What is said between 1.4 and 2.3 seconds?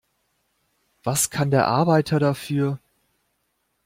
der Arbeiter